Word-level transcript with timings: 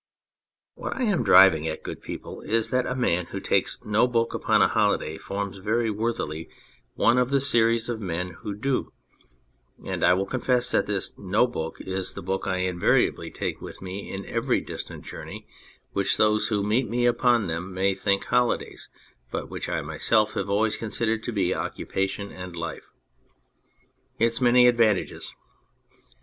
What 0.73 0.95
I 0.95 1.03
am 1.03 1.23
driving 1.23 1.67
at, 1.67 1.83
good 1.83 2.01
people, 2.01 2.41
is 2.41 2.71
that 2.71 2.87
a 2.87 2.95
man 2.95 3.27
who 3.27 3.39
takes 3.39 3.77
no 3.85 4.07
book 4.07 4.33
upon 4.33 4.63
a 4.63 4.67
holiday 4.67 5.19
forms 5.19 5.57
very 5.59 5.91
worthily 5.91 6.49
one 6.95 7.19
of 7.19 7.29
the 7.29 7.39
series 7.39 7.87
of 7.87 8.01
men 8.01 8.29
who 8.39 8.55
do, 8.55 8.91
and 9.85 10.03
I 10.03 10.15
will 10.15 10.25
confess 10.25 10.71
that 10.71 10.87
this 10.87 11.11
No 11.19 11.45
Book 11.45 11.79
is 11.81 12.15
the 12.15 12.23
book 12.23 12.47
I 12.47 12.57
invariably 12.65 13.29
14 13.29 13.29
On 13.29 13.29
No 13.29 13.31
Book 13.31 13.37
take 13.39 13.61
with 13.61 13.81
me, 13.83 14.11
in 14.11 14.25
every 14.25 14.59
distant 14.59 15.05
journey 15.05 15.45
which 15.93 16.17
those 16.17 16.47
who 16.47 16.63
meet 16.63 16.89
me 16.89 17.05
upon 17.05 17.45
them 17.45 17.71
may 17.71 17.93
think 17.93 18.23
holidays, 18.23 18.89
but 19.29 19.51
which 19.51 19.69
I 19.69 19.81
myself 19.81 20.33
have 20.33 20.49
always 20.49 20.77
considered 20.77 21.21
to 21.25 21.31
be 21.31 21.49
occupa 21.49 22.09
tion 22.09 22.31
and 22.31 22.55
life. 22.55 22.91
Its 24.17 24.41
many 24.41 24.67
advantages 24.67 25.31